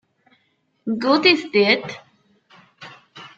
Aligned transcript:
God 0.97 1.27
Is 1.27 1.43
Dead? 1.53 1.95